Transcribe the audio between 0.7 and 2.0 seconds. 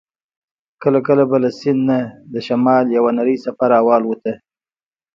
کله کله به له سیند نه